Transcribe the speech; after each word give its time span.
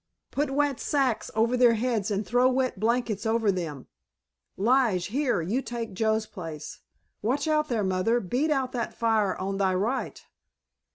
"Put 0.31 0.49
wet 0.49 0.79
sacks 0.79 1.29
over 1.35 1.55
their 1.55 1.75
heads 1.75 2.09
and 2.09 2.25
throw 2.25 2.49
wet 2.49 2.79
blankets 2.79 3.23
over 3.27 3.51
them! 3.51 3.85
Lige, 4.57 5.05
here, 5.05 5.43
you 5.43 5.61
take 5.61 5.93
Joe's 5.93 6.25
place! 6.25 6.79
Watch 7.21 7.47
out 7.47 7.67
there, 7.69 7.83
Mother, 7.83 8.19
beat 8.19 8.49
out 8.49 8.71
that 8.71 8.95
fire 8.95 9.35
on 9.37 9.57
thy 9.57 9.75
right!" 9.75 10.25